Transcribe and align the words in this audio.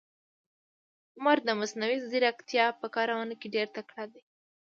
عمر 1.17 1.37
د 1.47 1.49
مصنوي 1.59 1.97
ځیرکتیا 2.11 2.65
په 2.79 2.87
کارونه 2.95 3.33
کې 3.39 3.47
ډېر 3.55 3.67
تکړه 3.75 4.05
ده. 4.13 4.21